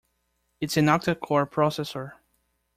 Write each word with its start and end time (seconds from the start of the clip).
It's 0.59 0.77
an 0.77 0.87
octa-core 0.87 1.45
processor. 1.45 2.13